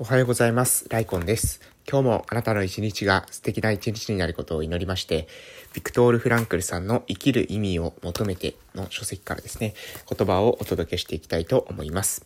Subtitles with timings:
[0.00, 0.88] おはようございます。
[0.90, 1.60] ライコンです。
[1.90, 5.26] 今日もあなたの一日が素敵な一日になることを祈りまして、
[5.74, 9.74] ビクトール・フランクルさんの生きる意味を求めての書籍からですね、
[10.08, 12.24] 言葉をお届けしていきたいと思います。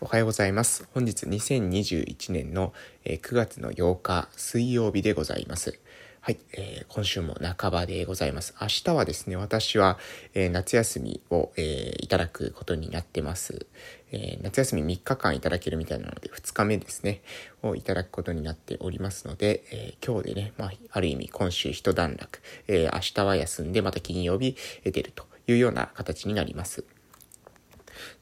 [0.00, 0.88] おはようございます。
[0.92, 2.72] 本日2021年の
[3.04, 5.78] 9月の8日水曜日でございます。
[6.26, 8.52] はい、えー、今週も半ばでございます。
[8.60, 9.96] 明日はですね、私は、
[10.34, 13.66] えー、夏休みを、えー、いただくことになってます。
[14.10, 17.22] え夏休み3日間いただけるみたいなので、2日目ですね、
[17.62, 26.84] をいただくことになっておりますので、え今日でね、まあ、ある意味今週一段落、え明日は休んでまた金曜日出るというような形になります。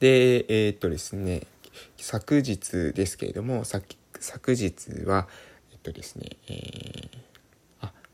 [0.00, 1.42] で、えっとですね、
[1.98, 3.86] 昨日ですけれども、昨
[4.56, 5.28] 日は、
[5.70, 7.31] えっとですね、えー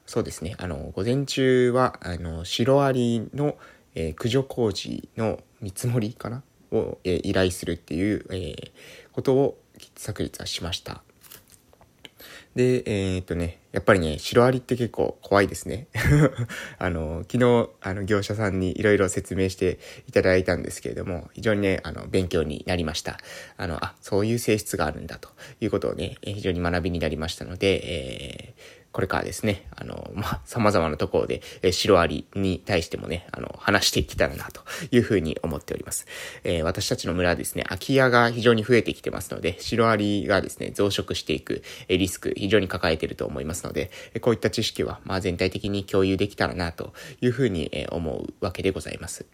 [0.09, 0.55] そうですね。
[0.57, 3.59] あの、午前中は、あの、シロアリの、
[3.95, 6.43] えー、駆除工事の見積もりかな？
[6.73, 8.71] を、えー、依頼するっていう、えー、
[9.13, 9.59] ことを
[9.97, 11.03] 昨日はしました。
[12.55, 15.87] で、えー、っとね、やっぱりね、シロアリって結構怖いですね。
[16.79, 19.79] あの、昨日、あの、業者さんにいろいろ説明して
[20.09, 23.19] いただいたんですけれども、非常にね、あの、勉強になりました。
[23.59, 25.29] あの、あ、そういう性質があるんだと
[25.61, 36.07] いうことをね、非常に学びになりましたので、えー、これからですね、あの、まあ、様々なところで、えシロアリに対してもね、あの、話していけたらな、というふうに思っております。
[36.43, 49.27] えー、私たちの村はですね、空き家が非常に増えてきてますので、シロアリがですね、増殖していく、えリスク、非常に抱えていると思いますので、えこういった知識は、まあ、全体的に共有できたらな、というふうに、え思うわけでございます。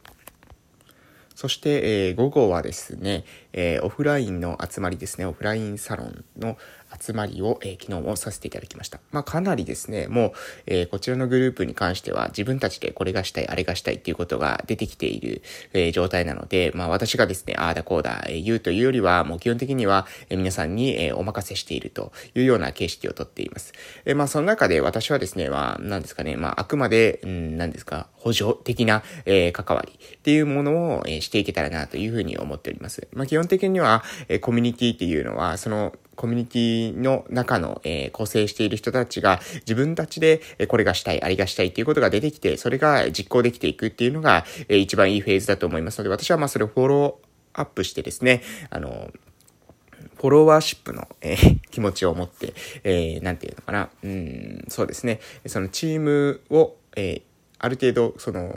[1.34, 6.56] そして、えー、午後はですね、えー、オフラインの集まりですね、オフラインサロンの
[7.00, 9.00] 集まりを、えー、昨日もさせていただきました。
[9.10, 10.32] まあ、かなりですね、もう、
[10.66, 23.72] え、こちらのグループに関しては自分たちでこれがしたい、あれがしたいっていうことが出てきている、え、状態なので、まあ、私がですね、ああだこうだ、え、言うというよりは、もう基本的には、え、皆さんに、え、お任せしているというような形式をとっています。
[24.04, 33.08] え、まあ、その中で私はですね、まあ、何ですかね、まあ、あくまで、うん、何ですか、補助的な、え、関わりっていうものを、え、していけたらなというふうに思っております。
[33.12, 49.10] まあ、基本的には、え、コミュニティっていうのは、その、コミュニティの中の、えー、構成している人たちが自分たちで、えこれがしたい、あれがしたいっていうことが出てきて、それが実行できていくっていうのが、えー、一番いいフェーズだと思いますので、私はまあそれをフォローアップしてですね、あの、
[50.16, 52.54] フォロワーシップの、えー、気持ちを持って、
[52.84, 57.22] えー、なんていうのかな、うん、そうですね、そのチームを、えー、
[57.58, 58.52] ある程度、その、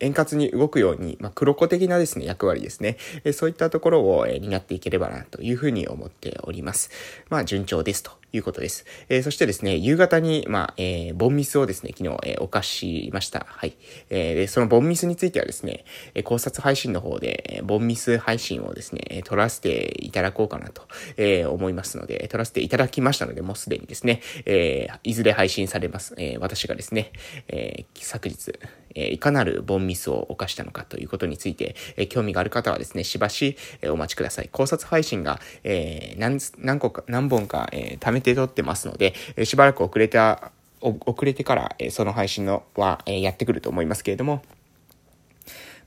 [0.00, 2.96] 円滑に動くように、まあ、黒子的なですね、役割ですね。
[3.24, 6.90] えそういったところを、え担っていければな、というふうに思っております。
[7.28, 8.84] まあ、順調ですということです。
[9.08, 13.46] えそしてですね、夕方に、まあ、えー、ボンミスをですね、昨日、えー、犯しました。
[13.48, 13.76] はい。
[14.10, 15.84] えー、で、そのボンミスについてはですね、
[16.14, 20.82] え考察配信の方で、ボンミス配信をですね、撮らせていただこうかなと、
[21.16, 26.14] え思いますので、撮らせていただきましたので、もうすでにですね、えいずれ配信されます。
[26.18, 27.12] え私がですね、
[27.48, 28.52] え昨日、
[28.94, 34.48] えいかなるボンミスミスを犯したのかということについて、え興味がある方はですね、しばし、えお待ちください。
[34.52, 44.42] 考察配信が、え何、何個か、何本か、えー、めて撮ってますので、えしばらく遅れた、遅れてから、えその配信のは、えやってくると思いますけれども、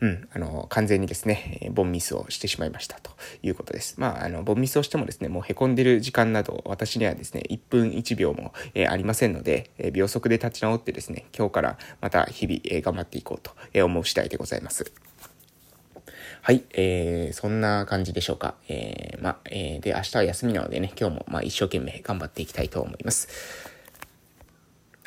[0.01, 3.11] うん、あの、完全にですね、ボンミスをしてしまいましたと
[3.43, 3.99] いうことです。
[3.99, 14.91] まあ、あの、ボンミスをしてもですね、もう凹んでる時間など、私にはですね、1分1秒も、えありませんので、え秒速で立ち直ってですね、今日からまた日々、え頑張っていこうと、え思う次第でございます。
[16.41, 18.55] はい、えー、そんな感じでしょうか。
[18.67, 23.69] えー、ま、えー、で、明日は休みなのでね、今日も、ま一生懸命頑張っていきたいと思います。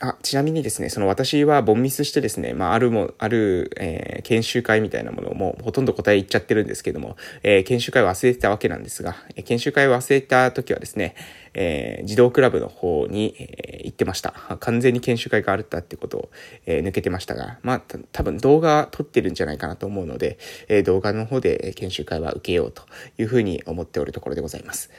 [0.00, 11.14] あ、ちなみにですね、その私はボンミスしてですね、まあ、あるも、ある、えー、研修会みたいなものもほとんど答え言っちゃってるんですけども、えー、研修会を忘れてたわけなんですが、え研修会を忘れた時はですね、
[11.54, 14.32] えー、児童クラブの方に、えー、行ってました。
[14.58, 16.30] 完全に研修会があるったってことを、
[16.66, 22.82] えー、抜けてましたが、まあ、多分動画撮ってるんじゃないかなと思うので、え動画の方で研修会は受けようと
[23.16, 24.90] いうふうに思っておるところでございます。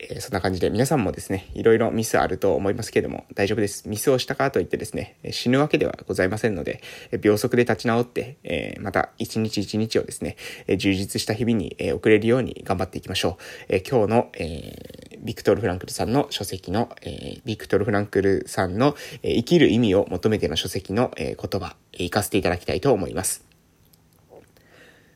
[0.00, 3.88] え、そんな感じで皆さんもですね、いろいろミスあると思いますけれども、大丈夫です。
[3.88, 6.82] ミスをしたからといってですね、死ぬわけではございませんので、
[7.20, 10.36] 秒速で立ち直って、え、また一日一日をですね、
[10.76, 13.42] 充実した日々に、え送れるように頑張っていきましょう。
[13.68, 18.94] え今日の、えビクトル・フランクルさんの書籍の、えビクトル・フランクルさんの、
[19.24, 23.44] え生きる意味を求めての書籍の、え言葉、えー、かせていただきたいと思います。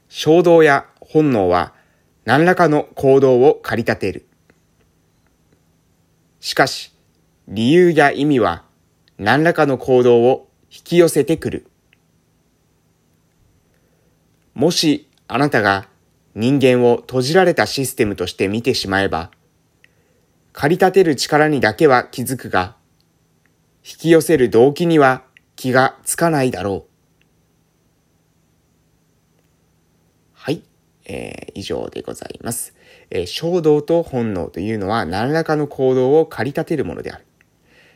[0.08, 1.72] 衝動や本能は
[2.24, 4.26] 何らかの行動を駆り立てる。
[6.42, 6.92] しかし、
[7.46, 8.64] 理由や意味は
[9.16, 11.66] 何らかの行動を引き寄せてくる。
[14.52, 15.86] もしあなたが
[16.34, 19.30] 人間を閉じられたシステムとして見てしまえば、
[20.52, 22.74] 駆り立てる力にだけは気づくが、
[23.84, 25.22] 引き寄せる動機には
[25.54, 26.92] 気がつかないだろう。
[30.34, 30.64] はい。
[31.06, 32.74] えー、以上でございます。
[33.10, 37.24] えー、衝動と本能というのは何らかの行動を駆り立てるものである。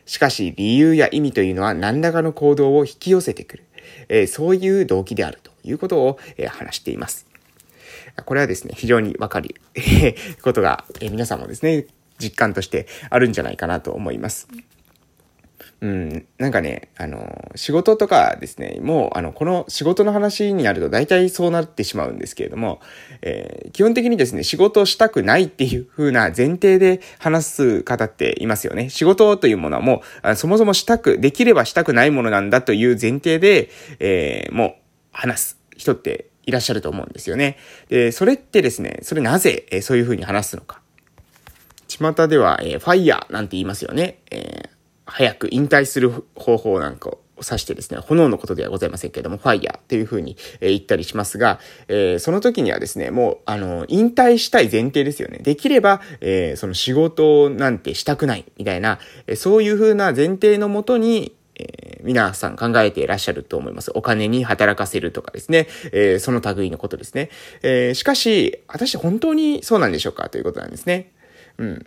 [0.05, 3.63] しかし理由や意味というのは何らかの行動を引き寄せてくる。
[4.09, 7.25] えー、そういう動機であるということを、えー、話しています。
[8.25, 9.55] これはですね、非常にわかる
[10.41, 11.85] ことが、えー、皆さんもですね、
[12.19, 14.47] 実感としてあるんじゃないかなと思います。
[15.79, 22.81] うん、なんかね、あの、仕事とかですね、もう、あの、この仕事の話になると大体そうなってしまうんですけれども、
[23.21, 28.89] えー、基本的にですね、仕事をしたくないっていう風な前提で話す方っていますよね。
[28.89, 33.69] 仕事というものはもう、そもそもしたく、できればしたくないものなんだという前提で、
[33.99, 34.75] えー、もう、
[35.11, 37.57] 話す人っていらっしゃると思うんですよね。
[37.89, 40.81] で、それってですね、それなぜ、え、そういう風に話すのか。
[41.87, 44.17] 巷では、えー、ファイヤーなんて言いますよね。
[44.31, 44.66] え
[45.07, 55.39] 早く引退する方法なんかを指してですね、炎のことではございませんけれども、ファイヤーっていう風に、え言ったりしますが、えー、その時にはですね、もう、あの、引退したい前提ですよね。
[55.39, 63.91] できれば、えー、その仕事なんてしたくない、みたいな、えそういう風な前提のもとに、え、皆さん考えていらっしゃると思います。
[63.95, 67.29] お金に働かせるとかですね、え、その類のことですね。
[67.63, 71.11] え、しかし、果たして本当にそうなんでしょうかということなんですね。
[71.57, 71.85] うん。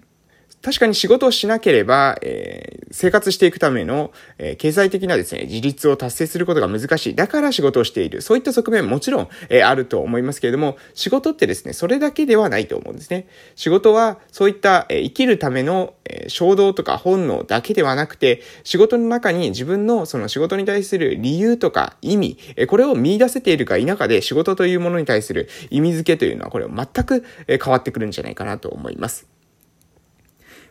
[0.62, 7.14] 確かに仕事をしなければ、えー、生活していくための、えー、経済的なですね、自立を達成することが難しい。
[7.14, 8.20] だから仕事をしている。
[8.20, 13.26] そういった側面もちろん、えー、あると思いますけれども、仕事ってですね、それだけではないと思うんですね。
[13.54, 29.39] 仕事は、そういった、え生きるための、え衝動とか本能だけではなくて、仕事の中に自分のその仕事に対する理由とか意味、えこれを見出せているか否かで仕事というものに対する意味付けというのは、これは全く、え変わってくるんじゃないかなと思います。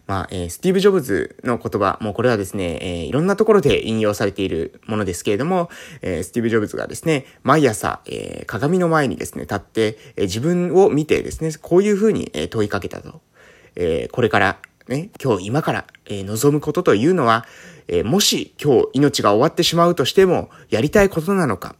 [0.09, 5.69] まあ、えー、スティーブ・ジョブズの言葉、もうこれはですね、えー、いろんなところで引用されているものですけれども、
[6.01, 13.21] えー、スティーブ・ジョブズがですね、毎朝、えー、鏡の前にですね、立って、えー、自分を見てですね、こういうふうに、えー、問いかけたと。
[13.75, 14.57] えー、これから、
[14.87, 17.45] ね、今日今から、えー、望むことというのは、
[17.87, 21.75] えー、もし今日命が終わってしまうとしても、やりたいことなのか。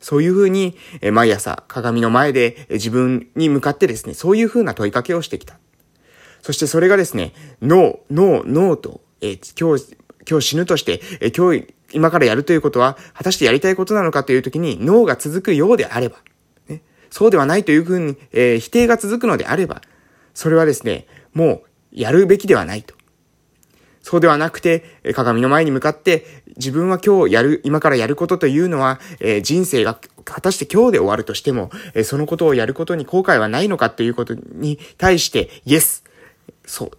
[0.00, 5.58] そういうふうに、え、毎朝鏡の前で、え、自分に向かってですね、そういうふうな問いかけをしてきた。
[6.42, 7.32] そしてそれがですね、
[7.62, 9.96] ノー、ノー、ノーと、えー、今日、
[10.28, 16.18] 今日死ぬとして、えー、今日、今からやるということは、果たしてやりたいことなのかというときに、ノーが続くようであれば、
[16.68, 19.82] ね、そうではないというふうに、えー、否定が続くのであれば、
[20.34, 22.94] それはですね、もう、やるべきではないと。
[24.02, 26.24] そうではなくて、鏡の前に向かって、
[26.56, 36.04] 自分は今日やる、今からやることというのは、えー、人生が果たして今日で終わるとしても、えー、そのことをやることに後悔はないのかということに対して、イエス、
[36.64, 36.90] そう。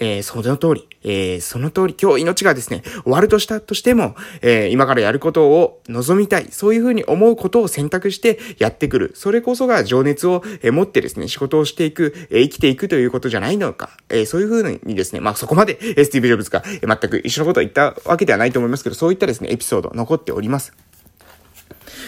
[0.00, 9.12] えー、その通り、えー、その通り、今日命がですね、終わるとしたとしても、えー、今からやることを望みたい、そういうふうに思うことを選択してやってくる。
[9.14, 13.90] それこそが情熱を、え持ってですね、仕事をしていく、え生きていくということじゃないのか。
[14.08, 20.72] えそういうふうにですね、まあそこまで、えスティーブ・ジョブズが、え全く一緒のことを言ったわけではないと思いますけど、そういったですね、エピソード残っております。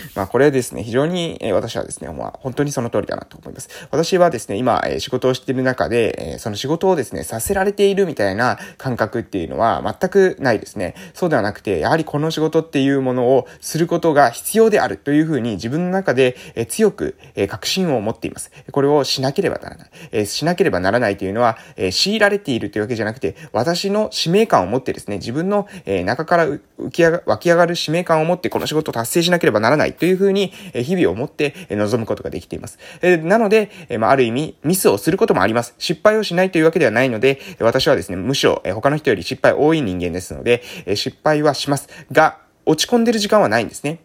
[0.14, 3.69] まあこれですね、非常に、え、私はですね、まあ本当にその通りだなと思います。
[3.90, 10.94] 私はですね、今、え、仕事をしている中で、え、その仕事をですね、させられているみたいな感覚っていうのは全くないですね。
[11.15, 18.50] そうではなくて、やはりこの仕事っていうものをすることが必要であるというふうに自分の中で、え、強く、え、確信を持っています。
[18.70, 19.88] これをしなければならない。
[20.12, 32.79] え、しなければならないというのは、え、強いられているというわけじゃなくて、私の使命感を持ってですね、自分の、え、中から浮き上が湧き上がる使命感を持ってこの仕事を達成しなければならないというふうに、日々をもって臨むことができています。
[33.03, 35.75] えなので、えまあ、る意味、ミスをすることもあります。
[35.79, 40.63] 失敗をしないというわけではないので、私はですね、むしろ他の人より失敗多い人間ですので、
[40.94, 41.89] 失敗はします。
[42.11, 44.01] が、落ち込んでる時間はないんですね。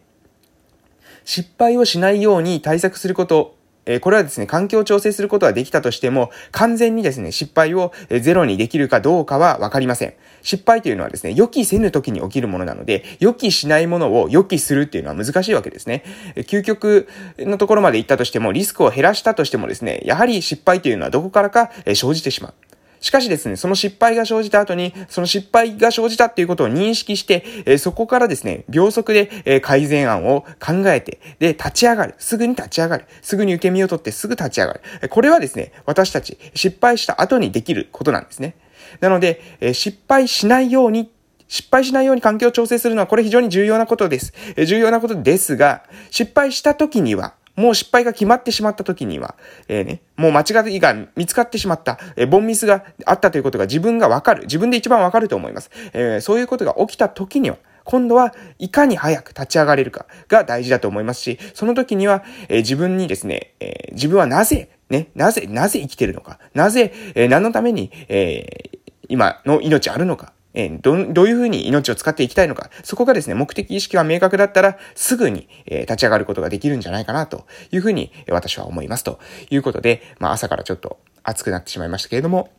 [1.24, 3.57] 失敗をしないように対策すること
[3.88, 10.14] えこれはですね、環境を調整することはできたとしても、完全にですね、失敗をゼロにできるかどうかはわかりません。
[10.42, 16.04] 失敗というのはですね、予期せぬ時に起きるものなので、予期しないものを予期するっていうのは難しいわけですね。
[16.36, 22.54] 究極のところまで行ったとしても、リスクを減らしたとしてもですね、やはり失敗というのはどこからか生じてしまう。
[23.00, 32.14] しかしですね、その失敗が生じた後に、その失敗が生じたっていうことを認識して、えー、そこからですね、秒速で、えー、改善案を考えて、で、立ち上がる。
[32.18, 33.04] すぐに立ち上がる。
[33.22, 35.08] すぐに受け身を取ってすぐ立ち上がる。
[35.08, 38.56] これはですね、私たち、失敗した後にできることなんですね。
[39.00, 41.10] なので、えー、失敗しないように
[41.48, 44.34] 失敗しないように環境を調整するのはこれ非常に重要なことです。
[44.66, 49.34] 重要なことですが、失敗した時には、もう失敗が決まってしまった時には、
[49.66, 54.42] えー、ね、もう間違いが見つかってしまった、えー、ボンミスがあったということが自分がわかる。
[54.42, 55.70] 自分で一番わかると思います。
[55.92, 68.70] えー、そういうことが起きた時には、今度はいかに早く立ち上がれるかが大事だと思いますし、その時には、えー、自分にですね、えー、自分はなぜ、ね、なぜ、なぜ生きてるのか、なぜ、えー、何のために、え、
[69.08, 79.04] 今の命あるのか、えー、ど、どういうふうに命を使っていきたいのか、そこがですね、目的意識が明確だったら、すぐに、え、立ち上がることができるんじゃないかな、というふうに、私は思います。
[79.04, 79.18] と
[79.50, 82.50] いうことで、まあ、朝からちょっと暑くなってしまいましたけれども、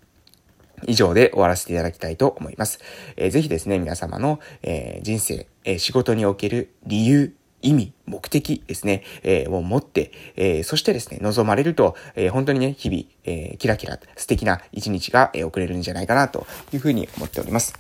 [0.88, 2.80] 以上で終わらせていただきたいと思います。
[3.18, 17.74] えー、ぜひですね、皆様の、えー、人生、えー、仕事における理由、意味、目的ですね、えー、を持って、えー、そしてですね、望まれると、えー、本当にね、日々、え、キラキラ素敵な一日が、え、送れるんじゃないかなというふうに思っております。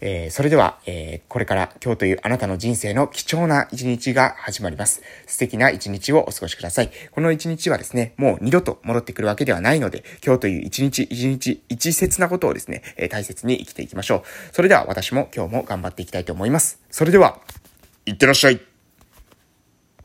[0.00, 5.02] え、それでは、え、これから今日というあなたの人生の貴重な一日が始まります。
[5.26, 6.90] 素敵な一日をお過ごしください。
[7.10, 14.22] この一日はですね、もう二度と戻ってくるわけではないので、今日という一日一日一節なことをですね、え、大切に生きていきましょう。
[14.52, 16.78] それでは私も今日も頑張っていきたいと思います。
[16.90, 17.40] それでは、
[18.06, 18.73] いってらっしゃい。